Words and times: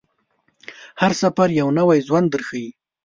هر 1.01 1.11
سفر 1.21 1.49
یو 1.59 1.67
نوی 1.77 1.99
ژوند 2.07 2.27
درښيي. 2.33 2.69